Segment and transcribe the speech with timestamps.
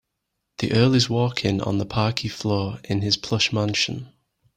[0.57, 4.11] The earl is walking on the parquet floor in his plush mansion.